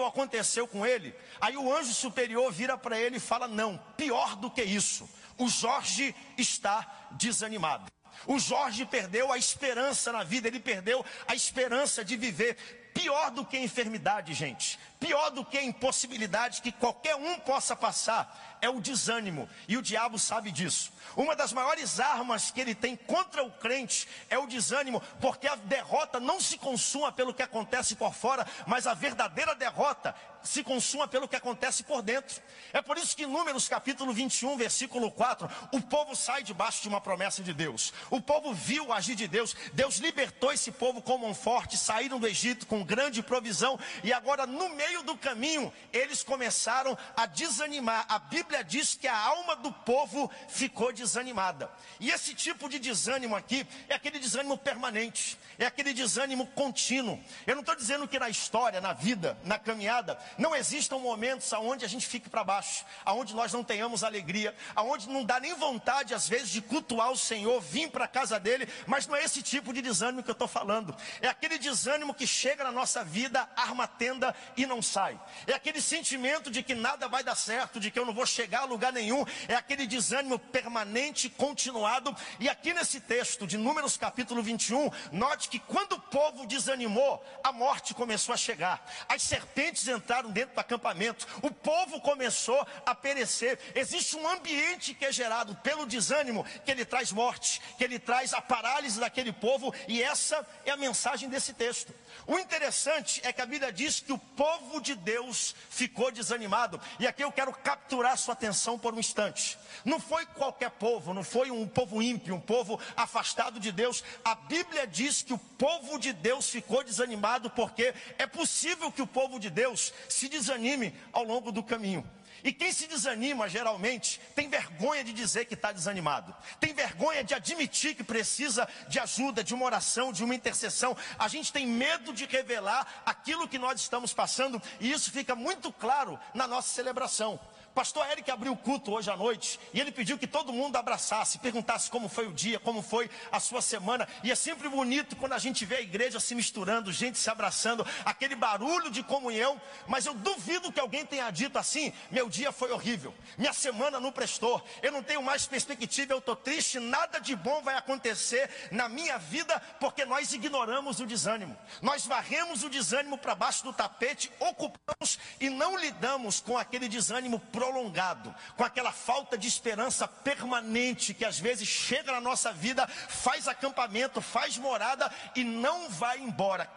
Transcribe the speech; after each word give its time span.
terrível 0.00 0.06
aconteceu 0.06 0.66
com 0.66 0.86
ele. 0.86 1.14
Aí 1.40 1.56
o 1.56 1.74
anjo 1.74 1.92
superior 1.92 2.50
vira 2.52 2.76
para 2.76 2.98
ele 2.98 3.16
e 3.16 3.20
fala: 3.20 3.46
Não, 3.46 3.78
pior 3.96 4.36
do 4.36 4.50
que 4.50 4.62
isso, 4.62 5.08
o 5.38 5.48
Jorge 5.48 6.14
está 6.38 7.08
desanimado. 7.12 7.90
O 8.26 8.38
Jorge 8.38 8.84
perdeu 8.84 9.32
a 9.32 9.38
esperança 9.38 10.12
na 10.12 10.22
vida, 10.22 10.48
ele 10.48 10.60
perdeu 10.60 11.04
a 11.26 11.34
esperança 11.34 12.04
de 12.04 12.16
viver. 12.16 12.56
Pior 12.92 13.30
do 13.30 13.44
que 13.44 13.56
a 13.56 13.62
enfermidade, 13.62 14.34
gente, 14.34 14.78
pior 15.00 15.30
do 15.30 15.44
que 15.44 15.56
a 15.56 15.64
impossibilidade 15.64 16.60
que 16.60 16.70
qualquer 16.70 17.16
um 17.16 17.40
possa 17.40 17.74
passar, 17.74 18.58
é 18.60 18.68
o 18.68 18.80
desânimo. 18.80 19.48
E 19.66 19.76
o 19.76 19.82
diabo 19.82 20.18
sabe 20.18 20.52
disso. 20.52 20.92
Uma 21.16 21.34
das 21.34 21.52
maiores 21.52 21.98
armas 21.98 22.50
que 22.50 22.60
ele 22.60 22.74
tem 22.74 22.94
contra 22.94 23.42
o 23.42 23.50
crente 23.50 24.06
é 24.28 24.38
o 24.38 24.46
desânimo, 24.46 25.02
porque 25.20 25.48
a 25.48 25.56
derrota 25.56 26.20
não 26.20 26.38
se 26.38 26.58
consuma 26.58 27.10
pelo 27.10 27.34
que 27.34 27.42
acontece 27.42 27.96
por 27.96 28.14
fora, 28.14 28.46
mas 28.66 28.86
a 28.86 28.94
verdadeira 28.94 29.54
derrota 29.54 30.14
se 30.42 30.62
consuma 30.62 31.06
pelo 31.06 31.28
que 31.28 31.36
acontece 31.36 31.82
por 31.82 32.02
dentro. 32.02 32.40
É 32.72 32.80
por 32.80 32.96
isso 32.96 33.16
que 33.16 33.24
em 33.24 33.26
Números 33.26 33.68
capítulo 33.68 34.12
21, 34.12 34.56
versículo 34.56 35.10
4, 35.10 35.48
o 35.72 35.80
povo 35.80 36.14
sai 36.14 36.42
debaixo 36.42 36.82
de 36.82 36.88
uma 36.88 37.00
promessa 37.00 37.42
de 37.42 37.52
Deus. 37.52 37.92
O 38.10 38.20
povo 38.20 38.52
viu 38.54 38.86
o 38.86 38.92
agir 38.92 39.14
de 39.14 39.28
Deus. 39.28 39.54
Deus 39.72 39.96
libertou 39.98 40.52
esse 40.52 40.70
povo 40.72 41.02
com 41.02 41.18
mão 41.18 41.34
forte, 41.34 41.76
saíram 41.76 42.18
do 42.18 42.26
Egito 42.26 42.66
com 42.66 42.84
grande 42.84 43.22
provisão 43.22 43.78
e 44.02 44.12
agora 44.12 44.46
no 44.46 44.68
meio 44.70 44.89
do 45.02 45.16
caminho 45.16 45.72
eles 45.92 46.22
começaram 46.22 46.96
a 47.16 47.26
desanimar. 47.26 48.04
A 48.08 48.18
Bíblia 48.18 48.62
diz 48.62 48.94
que 48.94 49.08
a 49.08 49.16
alma 49.16 49.56
do 49.56 49.72
povo 49.72 50.30
ficou 50.48 50.92
desanimada. 50.92 51.70
E 51.98 52.10
esse 52.10 52.34
tipo 52.34 52.68
de 52.68 52.78
desânimo 52.78 53.34
aqui 53.36 53.66
é 53.88 53.94
aquele 53.94 54.18
desânimo 54.18 54.58
permanente, 54.58 55.38
é 55.58 55.66
aquele 55.66 55.92
desânimo 55.92 56.46
contínuo. 56.48 57.22
Eu 57.46 57.54
não 57.54 57.60
estou 57.60 57.74
dizendo 57.74 58.06
que 58.06 58.18
na 58.18 58.28
história, 58.28 58.80
na 58.80 58.92
vida, 58.92 59.38
na 59.44 59.58
caminhada, 59.58 60.18
não 60.36 60.54
existam 60.54 60.98
momentos 60.98 61.52
aonde 61.52 61.84
a 61.84 61.88
gente 61.88 62.06
fique 62.06 62.28
para 62.28 62.44
baixo, 62.44 62.84
aonde 63.04 63.34
nós 63.34 63.52
não 63.52 63.64
tenhamos 63.64 64.04
alegria, 64.04 64.54
aonde 64.74 65.08
não 65.08 65.24
dá 65.24 65.40
nem 65.40 65.54
vontade 65.54 66.14
às 66.14 66.28
vezes 66.28 66.50
de 66.50 66.60
cultuar 66.60 67.10
o 67.10 67.16
Senhor, 67.16 67.60
vir 67.60 67.90
para 67.90 68.04
a 68.04 68.08
casa 68.08 68.38
dele, 68.38 68.68
mas 68.86 69.06
não 69.06 69.16
é 69.16 69.24
esse 69.24 69.42
tipo 69.42 69.72
de 69.72 69.82
desânimo 69.82 70.22
que 70.22 70.30
eu 70.30 70.32
estou 70.32 70.48
falando. 70.48 70.94
É 71.20 71.28
aquele 71.28 71.58
desânimo 71.58 72.14
que 72.14 72.26
chega 72.26 72.64
na 72.64 72.72
nossa 72.72 73.04
vida, 73.04 73.48
arma 73.56 73.86
tenda 73.86 74.34
e 74.56 74.66
não 74.66 74.79
sai. 74.82 75.18
É 75.46 75.52
aquele 75.52 75.80
sentimento 75.80 76.50
de 76.50 76.62
que 76.62 76.74
nada 76.74 77.08
vai 77.08 77.22
dar 77.22 77.34
certo, 77.34 77.80
de 77.80 77.90
que 77.90 77.98
eu 77.98 78.06
não 78.06 78.14
vou 78.14 78.26
chegar 78.26 78.60
a 78.60 78.64
lugar 78.64 78.92
nenhum. 78.92 79.24
É 79.48 79.54
aquele 79.54 79.86
desânimo 79.86 80.38
permanente, 80.38 81.28
continuado. 81.28 82.14
E 82.38 82.48
aqui 82.48 82.72
nesse 82.72 83.00
texto 83.00 83.46
de 83.46 83.56
Números 83.56 83.96
capítulo 83.96 84.42
21, 84.42 84.90
note 85.12 85.48
que 85.48 85.58
quando 85.58 85.94
o 85.94 86.00
povo 86.00 86.46
desanimou, 86.46 87.24
a 87.42 87.52
morte 87.52 87.94
começou 87.94 88.32
a 88.32 88.38
chegar. 88.38 88.84
As 89.08 89.22
serpentes 89.22 89.88
entraram 89.88 90.30
dentro 90.30 90.54
do 90.54 90.60
acampamento. 90.60 91.26
O 91.42 91.50
povo 91.50 92.00
começou 92.00 92.66
a 92.84 92.94
perecer. 92.94 93.58
Existe 93.74 94.16
um 94.16 94.28
ambiente 94.28 94.94
que 94.94 95.04
é 95.04 95.12
gerado 95.12 95.54
pelo 95.56 95.86
desânimo, 95.86 96.44
que 96.64 96.70
ele 96.70 96.84
traz 96.84 97.10
morte, 97.12 97.60
que 97.76 97.84
ele 97.84 97.98
traz 97.98 98.32
a 98.32 98.40
parálise 98.40 99.00
daquele 99.00 99.32
povo. 99.32 99.74
E 99.88 100.02
essa 100.02 100.46
é 100.64 100.70
a 100.70 100.76
mensagem 100.76 101.28
desse 101.28 101.54
texto. 101.54 101.94
O 102.26 102.38
interessante 102.38 103.20
é 103.24 103.32
que 103.32 103.40
a 103.40 103.46
Bíblia 103.46 103.72
diz 103.72 104.00
que 104.00 104.12
o 104.12 104.18
povo 104.18 104.69
de 104.78 104.94
Deus 104.94 105.54
ficou 105.70 106.12
desanimado. 106.12 106.78
E 106.98 107.06
aqui 107.06 107.24
eu 107.24 107.32
quero 107.32 107.50
capturar 107.50 108.18
sua 108.18 108.34
atenção 108.34 108.78
por 108.78 108.92
um 108.92 108.98
instante. 108.98 109.58
Não 109.82 109.98
foi 109.98 110.26
qualquer 110.26 110.70
povo, 110.72 111.14
não 111.14 111.24
foi 111.24 111.50
um 111.50 111.66
povo 111.66 112.02
ímpio, 112.02 112.34
um 112.34 112.40
povo 112.40 112.78
afastado 112.94 113.58
de 113.58 113.72
Deus. 113.72 114.04
A 114.22 114.34
Bíblia 114.34 114.86
diz 114.86 115.22
que 115.22 115.32
o 115.32 115.38
povo 115.38 115.98
de 115.98 116.12
Deus 116.12 116.50
ficou 116.50 116.84
desanimado 116.84 117.48
porque 117.48 117.94
é 118.18 118.26
possível 118.26 118.92
que 118.92 119.00
o 119.00 119.06
povo 119.06 119.40
de 119.40 119.48
Deus 119.48 119.94
se 120.10 120.28
desanime 120.28 120.94
ao 121.12 121.24
longo 121.24 121.50
do 121.50 121.62
caminho. 121.62 122.06
E 122.42 122.52
quem 122.52 122.72
se 122.72 122.86
desanima, 122.86 123.48
geralmente, 123.48 124.20
tem 124.34 124.48
vergonha 124.48 125.04
de 125.04 125.12
dizer 125.12 125.44
que 125.44 125.54
está 125.54 125.72
desanimado, 125.72 126.34
tem 126.58 126.72
vergonha 126.72 127.22
de 127.22 127.34
admitir 127.34 127.94
que 127.94 128.04
precisa 128.04 128.68
de 128.88 128.98
ajuda, 128.98 129.44
de 129.44 129.54
uma 129.54 129.64
oração, 129.64 130.12
de 130.12 130.24
uma 130.24 130.34
intercessão. 130.34 130.96
A 131.18 131.28
gente 131.28 131.52
tem 131.52 131.66
medo 131.66 132.12
de 132.12 132.24
revelar 132.24 133.02
aquilo 133.04 133.48
que 133.48 133.58
nós 133.58 133.80
estamos 133.80 134.12
passando, 134.12 134.60
e 134.80 134.90
isso 134.90 135.10
fica 135.10 135.34
muito 135.34 135.72
claro 135.72 136.18
na 136.34 136.46
nossa 136.46 136.68
celebração. 136.68 137.38
Pastor 137.80 138.06
Eric 138.10 138.30
abriu 138.30 138.52
o 138.52 138.56
culto 138.58 138.92
hoje 138.92 139.10
à 139.10 139.16
noite 139.16 139.58
e 139.72 139.80
ele 139.80 139.90
pediu 139.90 140.18
que 140.18 140.26
todo 140.26 140.52
mundo 140.52 140.76
abraçasse, 140.76 141.38
perguntasse 141.38 141.90
como 141.90 142.10
foi 142.10 142.26
o 142.26 142.32
dia, 142.34 142.60
como 142.60 142.82
foi 142.82 143.08
a 143.32 143.40
sua 143.40 143.62
semana. 143.62 144.06
E 144.22 144.30
é 144.30 144.34
sempre 144.34 144.68
bonito 144.68 145.16
quando 145.16 145.32
a 145.32 145.38
gente 145.38 145.64
vê 145.64 145.76
a 145.76 145.80
igreja 145.80 146.20
se 146.20 146.34
misturando, 146.34 146.92
gente 146.92 147.18
se 147.18 147.30
abraçando, 147.30 147.86
aquele 148.04 148.34
barulho 148.34 148.90
de 148.90 149.02
comunhão. 149.02 149.58
Mas 149.88 150.04
eu 150.04 150.12
duvido 150.12 150.70
que 150.70 150.78
alguém 150.78 151.06
tenha 151.06 151.30
dito 151.30 151.58
assim: 151.58 151.90
meu 152.10 152.28
dia 152.28 152.52
foi 152.52 152.70
horrível, 152.70 153.14
minha 153.38 153.54
semana 153.54 153.98
não 153.98 154.12
prestou, 154.12 154.62
eu 154.82 154.92
não 154.92 155.02
tenho 155.02 155.22
mais 155.22 155.46
perspectiva, 155.46 156.12
eu 156.12 156.18
estou 156.18 156.36
triste, 156.36 156.78
nada 156.78 157.18
de 157.18 157.34
bom 157.34 157.62
vai 157.62 157.76
acontecer 157.78 158.50
na 158.70 158.90
minha 158.90 159.16
vida 159.16 159.58
porque 159.80 160.04
nós 160.04 160.34
ignoramos 160.34 161.00
o 161.00 161.06
desânimo. 161.06 161.56
Nós 161.80 162.04
varremos 162.04 162.62
o 162.62 162.68
desânimo 162.68 163.16
para 163.16 163.34
baixo 163.34 163.64
do 163.64 163.72
tapete, 163.72 164.30
ocupamos 164.38 165.18
e 165.40 165.48
não 165.48 165.78
lidamos 165.78 166.40
com 166.40 166.58
aquele 166.58 166.86
desânimo 166.86 167.40
prolongado, 167.70 168.34
com 168.56 168.64
aquela 168.64 168.90
falta 168.90 169.38
de 169.38 169.46
esperança 169.46 170.06
permanente 170.08 171.14
que 171.14 171.24
às 171.24 171.38
vezes 171.38 171.68
chega 171.68 172.12
na 172.12 172.20
nossa 172.20 172.52
vida, 172.52 172.86
faz 172.86 173.46
acampamento, 173.46 174.20
faz 174.20 174.58
morada 174.58 175.10
e 175.36 175.44
não 175.44 175.88
vai 175.88 176.18
embora. 176.18 176.68